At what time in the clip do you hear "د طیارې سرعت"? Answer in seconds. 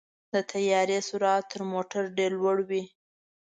0.33-1.43